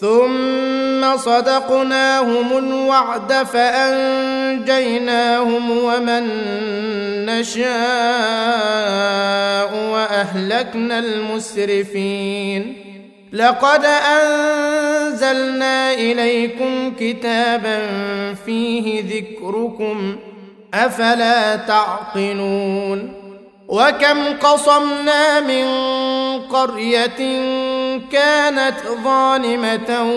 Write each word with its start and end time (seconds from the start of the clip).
ثم 0.00 1.16
صدقناهم 1.16 2.58
الوعد 2.58 3.32
فأنجيناهم 3.32 4.10
ومن 5.70 6.28
نشاء 7.26 7.68
وأهلكنا 9.92 10.98
المسرفين. 10.98 12.76
لقد 13.32 13.84
أنزلنا 13.84 15.94
إليكم 15.94 16.92
كتابا 17.00 17.80
فيه 18.46 19.02
ذكركم 19.02 20.16
أفلا 20.74 21.56
تعقلون؟ 21.56 23.12
وكم 23.68 24.36
قصمنا 24.40 25.40
من 25.40 25.66
قرية 26.42 27.40
كانت 28.12 28.76
ظالمة 29.04 30.12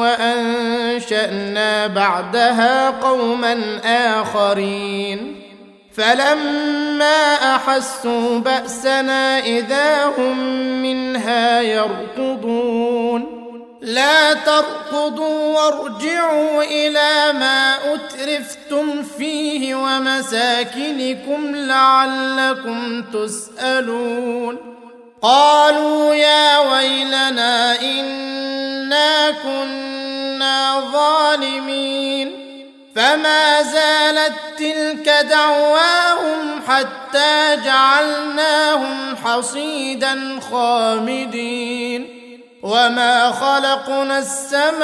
وأنشأنا 0.00 1.86
بعدها 1.86 2.90
قوما 2.90 3.80
آخرين. 3.84 5.36
فلما 5.96 7.34
أحسوا 7.56 8.38
بأسنا 8.38 9.38
إذا 9.38 10.04
هم 10.18 10.38
منها 10.82 11.60
يركضون. 11.60 13.40
لا 13.80 14.34
تركضوا 14.34 15.60
وارجعوا 15.60 16.62
إلى 16.62 17.32
ما 17.38 17.74
أترفتم 17.94 19.02
فيه 19.02 19.74
ومساكنكم 19.74 21.54
لعلكم 21.54 23.02
تسألون. 23.02 24.69
قالوا 25.22 26.14
يا 26.14 26.58
ويلنا 26.58 27.80
إنا 27.80 29.30
كنا 29.30 30.80
ظالمين 30.92 32.32
فما 32.96 33.62
زالت 33.62 34.32
تلك 34.58 35.08
دعواهم 35.08 36.62
حتى 36.68 37.56
جعلناهم 37.64 39.16
حصيدا 39.16 40.40
خامدين 40.50 42.20
وما 42.62 43.30
خلقنا 43.30 44.18
السماء 44.18 44.80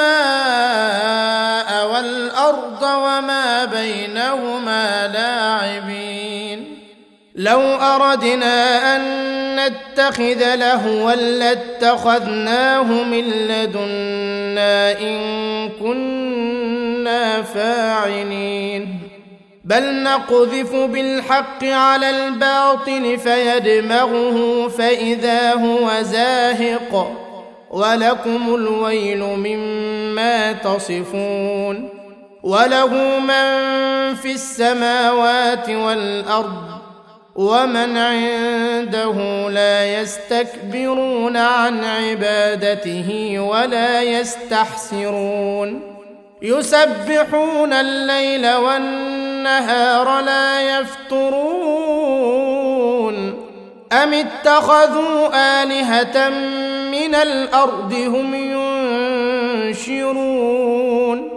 والأرض 1.87 2.83
وما 2.83 3.65
بينهما 3.65 5.07
لاعبين 5.07 6.76
لو 7.37 7.61
أردنا 7.61 8.95
أن 8.95 9.01
نتخذ 9.55 10.55
لهوا 10.55 11.15
لاتخذناه 11.15 12.83
من 12.83 13.23
لدنا 13.23 14.99
إن 14.99 15.19
كنا 15.69 17.41
فاعلين. 17.41 18.99
بل 19.63 20.03
نقذف 20.03 20.75
بالحق 20.75 21.63
على 21.63 22.09
الباطل 22.09 23.17
فيدمغه 23.17 24.67
فإذا 24.67 25.53
هو 25.53 26.01
زاهق. 26.01 27.17
ولكم 27.71 28.55
الويل 28.55 29.23
مما 29.23 30.51
تصفون. 30.51 31.89
وله 32.43 33.19
من 33.19 33.67
في 34.15 34.31
السماوات 34.31 35.69
والأرض 35.69 36.76
ومن 37.37 37.97
عنده 37.97 39.49
لا 39.49 40.01
يستكبرون 40.01 41.37
عن 41.37 41.83
عبادته 41.83 43.39
ولا 43.39 44.01
يستحسرون. 44.01 45.81
يسبحون 46.41 47.73
الليل 47.73 48.53
والنهار 48.55 50.21
لا 50.21 50.79
يفترون. 50.79 51.97
أم 53.91 54.13
اتخذوا 54.13 55.29
آلهة 55.63 56.29
من 56.91 57.15
الأرض 57.15 57.93
هم 57.93 58.35
ينشرون؟ 59.73 61.36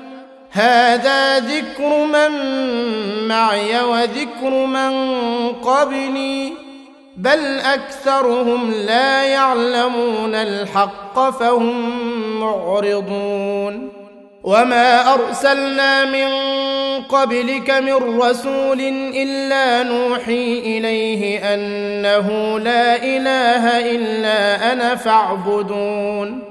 هذا 0.51 1.39
ذكر 1.39 2.05
من 2.05 2.31
معي 3.27 3.81
وذكر 3.83 4.49
من 4.49 4.93
قبلي 5.49 6.53
بل 7.17 7.59
أكثرهم 7.59 8.71
لا 8.71 9.23
يعلمون 9.23 10.35
الحق 10.35 11.29
فهم 11.29 11.89
معرضون. 12.39 13.89
وما 14.43 15.13
أرسلنا 15.13 16.05
من 16.05 16.29
قبلك 17.03 17.69
من 17.71 18.19
رسول 18.19 18.81
إلا 19.15 19.83
نوحي 19.83 20.59
إليه 20.59 21.53
أنه 21.53 22.59
لا 22.59 22.95
إله 23.03 23.91
إلا 23.95 24.71
أنا 24.73 24.95
فاعبدون. 24.95 26.50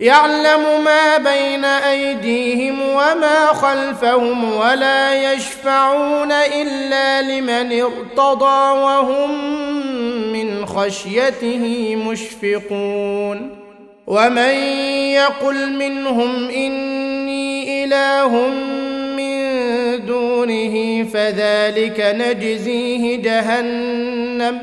يعلم 0.00 0.84
ما 0.84 1.16
بين 1.16 1.64
أيديهم 1.64 2.80
وما 2.80 3.46
خلفهم 3.46 4.54
ولا 4.54 5.32
يشفعون 5.32 6.32
إلا 6.32 7.22
لمن 7.22 7.80
ارتضى 7.80 8.80
وهم 8.80 9.52
من 10.32 10.66
خشيته 10.66 11.96
مشفقون 11.96 13.56
ومن 14.06 14.54
يقل 15.12 15.72
منهم 15.72 16.48
إني 16.48 17.84
إله 17.84 18.48
من 19.16 19.38
دونه 20.06 21.04
فذلك 21.04 22.00
نجزيه 22.00 23.16
جهنم 23.16 24.58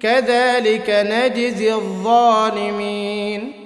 كذلك 0.00 1.06
نجزي 1.10 1.72
الظالمين 1.74 3.65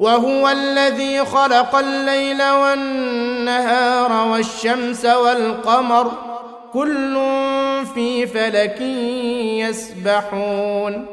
وهو 0.00 0.48
الذي 0.48 1.24
خلق 1.24 1.76
الليل 1.76 2.42
والنهار 2.42 4.28
والشمس 4.28 5.04
والقمر 5.04 6.12
كل 6.72 7.14
في 7.94 8.26
فلك 8.26 8.80
يسبحون. 9.60 11.06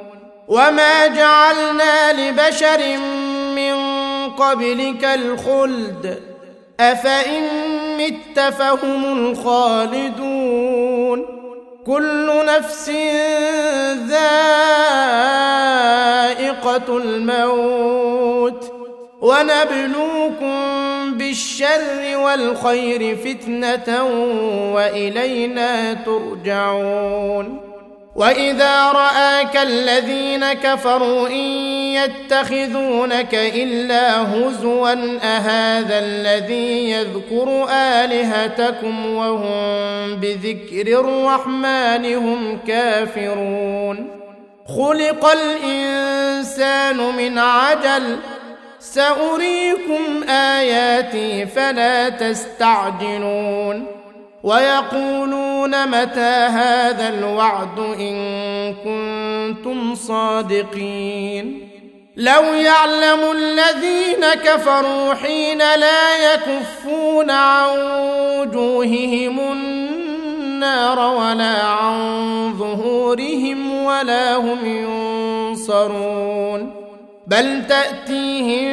وما 0.47 1.07
جعلنا 1.07 2.13
لبشر 2.13 2.97
من 3.55 3.75
قبلك 4.29 5.05
الخلد 5.05 6.19
أفإن 6.79 7.43
مت 7.97 8.39
فهم 8.39 9.17
الخالدون. 9.17 11.25
كل 11.85 12.45
نفس 12.45 12.89
ذائقة 14.09 14.27
الموت. 16.97 18.72
ونبلوكم 19.23 20.57
بالشر 21.17 22.17
والخير 22.17 23.15
فتنة 23.15 24.03
وإلينا 24.73 25.93
ترجعون. 25.93 27.61
وإذا 28.15 28.91
رآك 28.91 29.57
الذين 29.57 30.53
كفروا 30.53 31.27
إن 31.27 31.45
يتخذونك 31.95 33.35
إلا 33.35 34.21
هزوا 34.21 35.17
أهذا 35.23 35.99
الذي 35.99 36.89
يذكر 36.91 37.67
آلهتكم 37.71 39.15
وهم 39.15 40.15
بذكر 40.15 40.99
الرحمن 40.99 42.15
هم 42.15 42.59
كافرون. 42.67 44.07
خلق 44.67 45.25
الإنسان 45.25 46.97
من 46.97 47.39
عجل 47.39 48.17
سأريكم 48.83 50.23
آياتي 50.29 51.45
فلا 51.45 52.09
تستعجلون 52.09 53.85
ويقولون 54.43 55.87
متى 55.87 56.47
هذا 56.49 57.09
الوعد 57.09 57.79
إن 57.79 58.15
كنتم 58.73 59.95
صادقين 59.95 61.69
لو 62.17 62.43
يعلم 62.43 63.31
الذين 63.31 64.33
كفروا 64.43 65.13
حين 65.13 65.57
لا 65.57 66.33
يكفون 66.33 67.31
عن 67.31 67.69
وجوههم 68.39 69.39
النار 69.39 70.99
ولا 70.99 71.63
عن 71.63 72.53
ظهورهم 72.57 73.83
ولا 73.85 74.35
هم 74.35 74.65
ينصرون 74.65 76.13
بل 77.27 77.67
تأتيهم 77.67 78.72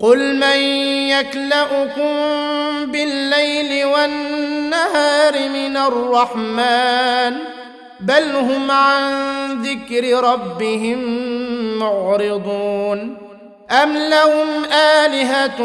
قل 0.00 0.36
من 0.36 0.58
يكلاكم 1.08 2.12
بالليل 2.92 3.84
والنهار 3.84 5.48
من 5.48 5.76
الرحمن 5.76 7.36
بل 8.00 8.36
هم 8.36 8.70
عن 8.70 9.62
ذكر 9.62 10.24
ربهم 10.24 10.98
معرضون 11.78 13.16
ام 13.70 13.92
لهم 13.96 14.64
الهه 14.72 15.58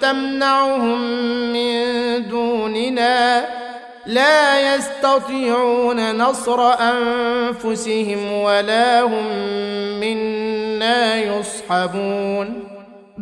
تمنعهم 0.00 1.00
من 1.52 1.82
دوننا 2.28 3.46
لا 4.06 4.74
يستطيعون 4.74 6.16
نصر 6.16 6.72
انفسهم 6.72 8.32
ولا 8.32 9.02
هم 9.02 9.26
منا 10.00 11.16
يصحبون 11.16 12.73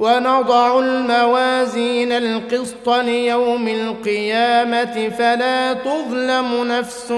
ونضع 0.00 0.78
الموازين 0.78 2.12
القسط 2.12 2.88
ليوم 2.88 3.68
القيامة 3.68 5.08
فلا 5.18 5.72
تظلم 5.72 6.64
نفس 6.68 7.12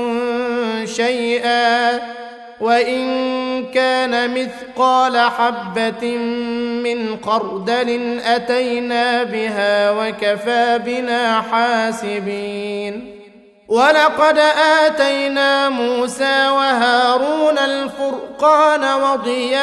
شيئا 0.96 2.00
وإن 2.60 3.04
كان 3.74 4.34
مثقال 4.34 5.18
حبة 5.18 6.16
من 6.84 7.16
خردل 7.24 8.20
أتينا 8.24 9.22
بها 9.22 9.90
وكفى 9.90 10.80
بنا 10.86 11.40
حاسبين 11.40 13.22
ولقد 13.68 14.38
آتينا 14.84 15.68
موسى 15.68 16.48
وهارون 16.48 17.58
الفرقان 17.58 19.02
وضياء 19.02 19.62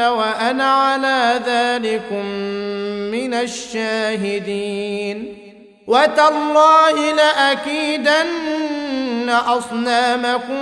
وأنا 0.00 0.72
على 0.72 1.40
ذلكم 1.46 2.26
من 3.10 3.34
الشاهدين. 3.34 5.38
وتالله 5.86 7.14
لأكيدن 7.14 9.30
أصنامكم 9.30 10.58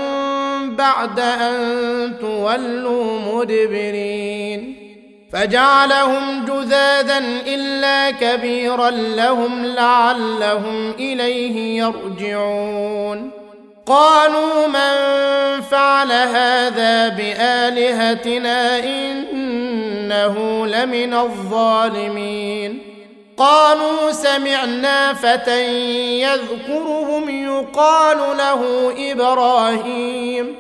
بعد 0.76 1.20
أن 1.20 2.14
تولوا 2.20 3.34
مدبرين. 3.34 4.76
فجعلهم 5.32 6.44
جذاذا 6.44 7.18
إلا 7.46 8.10
كبيرا 8.10 8.90
لهم 8.90 9.66
لعلهم 9.66 10.90
إليه 10.90 11.82
يرجعون. 11.82 13.39
قالوا 13.90 14.66
من 14.66 15.60
فعل 15.60 16.12
هذا 16.12 17.08
بآلهتنا 17.08 18.78
إنه 18.78 20.66
لمن 20.66 21.14
الظالمين؟ 21.14 22.82
قالوا 23.36 24.10
سمعنا 24.12 25.14
فتى 25.14 25.64
يذكرهم 26.20 27.28
يقال 27.46 28.18
له 28.36 28.92
إبراهيم. 29.12 30.56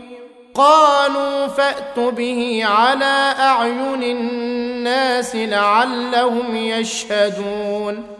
قالوا 0.54 1.46
فأت 1.46 1.98
به 1.98 2.62
على 2.64 3.34
أعين 3.40 4.02
الناس 4.02 5.36
لعلهم 5.36 6.56
يشهدون. 6.56 8.19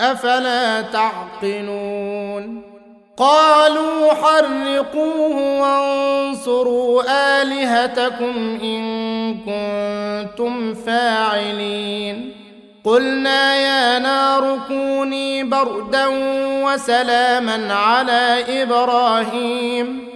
أفلا 0.00 0.80
تعقلون؟ 0.80 2.62
قالوا 3.16 4.14
حرقوه 4.14 5.60
وانصروا 5.60 7.02
آلهتكم 7.42 8.58
إن 8.62 9.34
كنتم 9.34 10.74
فاعلين. 10.74 12.32
قلنا 12.84 13.56
يا 13.56 13.98
نار 13.98 14.58
كوني 14.68 15.44
بردا 15.44 16.06
وسلاما 16.64 17.74
على 17.74 18.44
إبراهيم 18.62 20.08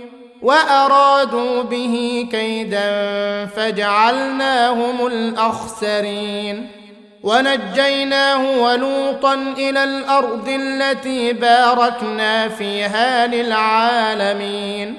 وأرادوا 0.43 1.63
به 1.63 2.27
كيدا 2.31 3.47
فجعلناهم 3.47 5.07
الأخسرين. 5.07 6.84
ونجيناه 7.25 8.61
ولوطا 8.61 9.35
إلى 9.35 9.85
الأرض 9.85 10.49
التي 10.49 11.33
باركنا 11.33 12.49
فيها 12.49 13.27
للعالمين. 13.27 14.99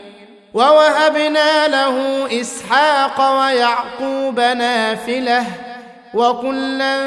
ووهبنا 0.53 1.67
له 1.67 2.27
إسحاق 2.41 3.39
ويعقوب 3.39 4.39
نافلة 4.39 5.46
وكلا 6.13 6.98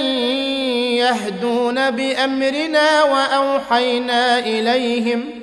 يهدون 0.98 1.92
بأمرنا 1.92 3.04
وأوحينا 3.04 4.40
إليهم 4.40 5.43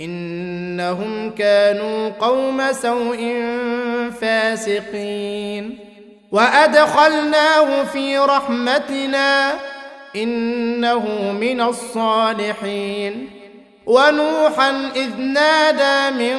إنهم 0.00 1.30
كانوا 1.30 2.08
قوم 2.08 2.72
سوء 2.72 3.42
فاسقين. 4.20 5.78
وأدخلناه 6.32 7.84
في 7.84 8.18
رحمتنا 8.18 9.52
إنه 10.16 11.32
من 11.40 11.60
الصالحين. 11.60 13.30
ونوحا 13.86 14.90
إذ 14.96 15.16
نادى 15.20 16.16
من 16.16 16.38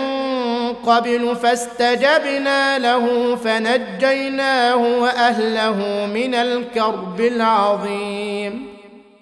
قبل 0.74 1.36
فاستجبنا 1.36 2.80
له 2.80 3.36
فنجيناه 3.36 4.76
وأهله 4.76 6.10
من 6.14 6.36
الكرب 6.36 7.22
العظيم. 7.22 8.75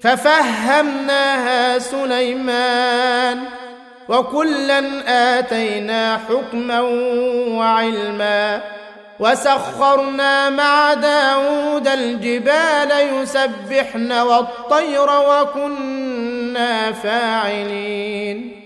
ففهمناها 0.00 1.78
سليمان 1.78 3.44
وكلا 4.08 4.82
آتينا 5.38 6.20
حكما 6.28 6.80
وعلما 7.50 8.62
وسخرنا 9.20 10.50
مع 10.50 10.94
داود 10.94 11.88
الجبال 11.88 12.90
يسبحن 13.22 14.12
والطير 14.12 15.08
وكنا 15.10 16.92
فاعلين 16.92 18.65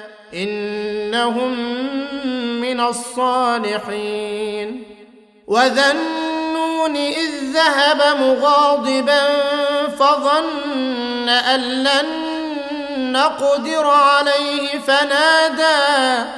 إنهم 0.33 1.51
من 2.61 2.79
الصالحين. 2.79 4.83
وذا 5.47 5.91
النون 5.91 6.95
اذ 6.95 7.31
ذهب 7.53 8.21
مغاضبا 8.21 9.21
فظن 9.99 11.29
ان 11.29 11.59
لن 11.59 12.31
نقدر 13.11 13.85
عليه 13.85 14.79
فنادى 14.87 16.29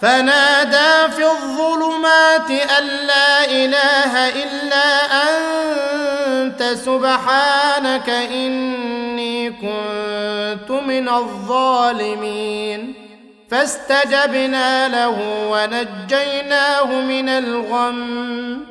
فنادى 0.00 1.12
في 1.16 1.30
الظلمات 1.30 2.50
ان 2.50 2.86
لا 3.06 3.44
اله 3.44 4.28
الا 4.28 4.86
انت 5.28 6.62
سبحانك 6.62 8.10
اني 8.10 9.50
كنت 9.50 10.70
من 10.70 11.08
الظالمين. 11.08 13.09
فاستجبنا 13.50 14.88
له 14.88 15.46
ونجيناه 15.50 16.84
من 16.84 17.28
الغم 17.28 18.66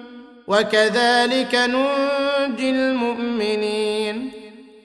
وكذلك 0.47 1.55
ننجي 1.55 2.69
المؤمنين. 2.69 4.31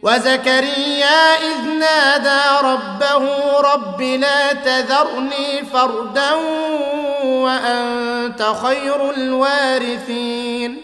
وزكريا 0.02 1.34
إذ 1.34 1.68
نادى 1.78 2.66
ربه 2.66 3.24
رب 3.60 4.02
لا 4.02 4.52
تذرني 4.52 5.64
فردا 5.72 6.30
وأنت 7.24 8.42
خير 8.62 9.10
الوارثين. 9.10 10.80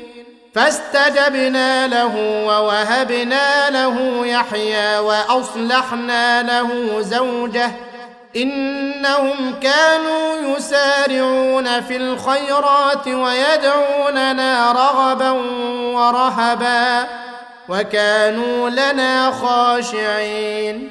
فاستجبنا 0.55 1.87
له 1.87 2.45
ووهبنا 2.47 3.71
له 3.71 4.27
يحيى 4.27 4.99
وأصلحنا 4.99 6.43
له 6.43 7.01
زوجه 7.01 7.71
إنهم 8.37 9.55
كانوا 9.61 10.57
يسارعون 10.57 11.81
في 11.81 11.97
الخيرات 11.97 13.07
ويدعوننا 13.07 14.73
رغبا 14.73 15.31
ورهبا 15.95 17.07
وكانوا 17.69 18.71
لنا 18.71 19.31
خاشعين. 19.31 20.91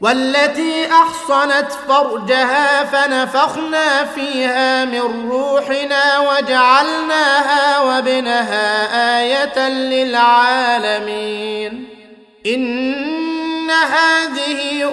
والتي 0.00 0.86
أحصنت 0.92 1.72
فرجها 1.88 2.84
فنفخنا 2.84 4.04
فيها 4.04 4.84
من 4.84 5.30
روحنا 5.30 6.18
وجعلناها 6.18 7.80
وابنها 7.80 9.20
آية 9.20 9.68
للعالمين. 9.68 11.22
إن 12.46 13.70
هذه 13.70 14.84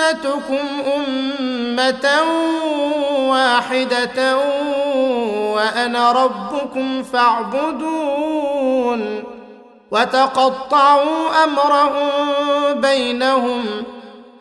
أمتكم 0.00 0.66
أمة 0.96 2.22
واحدة 3.30 4.36
وأنا 5.54 6.12
ربكم 6.12 7.02
فاعبدون 7.02 8.50
وتقطعوا 9.90 11.44
أمرهم 11.44 12.10
بينهم 12.80 13.64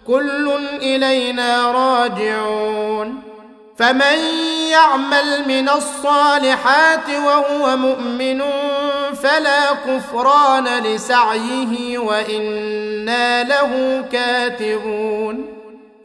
كل 0.08 0.52
إلينا 0.82 1.72
راجعون 1.72 3.22
فمن 3.78 4.20
يعمل 4.72 5.48
من 5.48 5.70
الصالحات 5.70 7.10
وهو 7.10 7.78
مؤمن 7.78 8.42
فلا 9.24 9.74
كفران 9.74 10.68
لسعيه 10.84 11.98
وإنا 11.98 13.44
له 13.44 14.04
كاتبون 14.12 15.49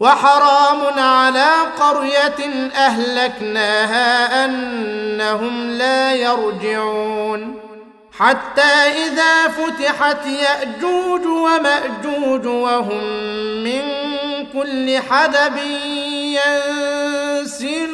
وحرام 0.00 0.98
على 0.98 1.50
قرية 1.80 2.70
أهلكناها 2.76 4.44
أنهم 4.44 5.70
لا 5.70 6.14
يرجعون. 6.14 7.60
حتى 8.18 8.72
إذا 9.06 9.48
فتحت 9.48 10.26
يأجوج 10.26 11.26
ومأجوج 11.26 12.46
وهم 12.46 13.04
من 13.64 13.82
كل 14.52 14.98
حدب 15.10 15.56
ينسلون. 17.38 17.93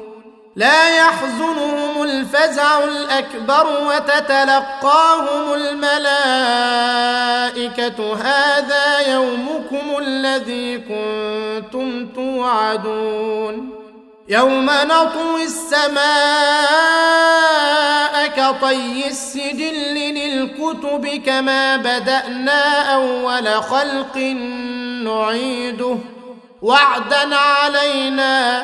لا 0.55 0.97
يحزنهم 0.97 2.03
الفزع 2.03 2.83
الأكبر 2.83 3.67
وتتلقاهم 3.87 5.53
الملائكة. 5.53 6.13
هذا 8.15 8.99
يومكم 9.13 9.97
الذي 9.97 10.77
كنتم 10.77 12.07
توعدون. 12.15 13.69
يوم 14.27 14.65
نطوي 14.65 15.43
السماء 15.43 16.01
كطي 18.27 19.07
السجل 19.07 19.93
للكتب 19.93 21.21
كما 21.25 21.77
بدأنا 21.77 22.93
أول 22.93 23.63
خلق 23.63 24.17
نعيده. 25.03 25.97
وعدا 26.61 27.35
علينا 27.35 28.63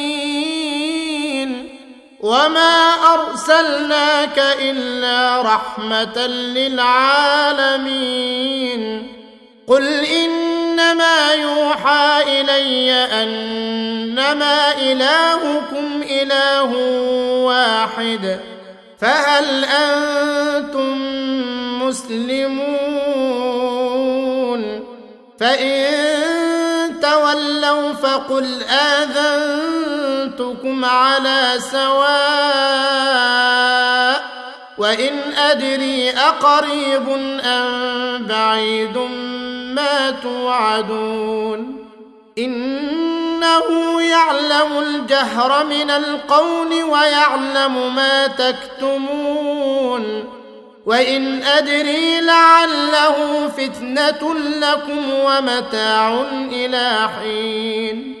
وما 2.21 2.93
ارسلناك 3.13 4.39
الا 4.61 5.41
رحمه 5.41 6.27
للعالمين 6.57 7.91
قل 9.67 10.05
انما 10.05 11.33
يوحى 11.33 12.41
الي 12.41 12.91
انما 12.93 14.73
الهكم 14.81 16.03
اله 16.09 16.75
واحد 17.45 18.39
فهل 18.99 19.65
أنتم 19.65 21.01
مسلمون 21.87 23.01
فان 25.39 26.99
تولوا 27.01 27.93
فقل 27.93 28.63
اذنتكم 30.21 30.85
على 30.85 31.53
سواء 31.71 32.01
وإن 34.77 35.33
أدري 35.37 36.09
أقريب 36.09 37.09
أم 37.43 38.25
بعيد 38.25 38.97
ما 39.75 40.11
توعدون. 40.23 41.87
إنه 42.37 44.01
يعلم 44.01 44.79
الجهر 44.79 45.65
من 45.65 45.89
القول 45.89 46.83
ويعلم 46.83 47.95
ما 47.95 48.27
تكتمون. 48.27 50.23
وإن 50.85 51.43
أدري 51.43 52.21
لعله 52.21 53.47
فتنة 53.47 54.35
لكم 54.35 55.13
ومتاع 55.13 56.25
إلى 56.51 57.09
حين. 57.19 58.20